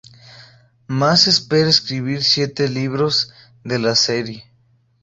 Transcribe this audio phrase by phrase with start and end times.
[0.99, 3.31] Maas espera escribir siete libros
[3.63, 4.43] de la serie.